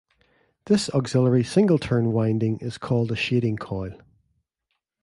[0.65, 3.99] This auxiliary single-turn winding is called a shading coil.